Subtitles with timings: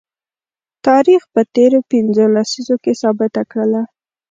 [0.87, 3.81] تاریخ په تیرو پنځو لسیزو کې ثابته کړله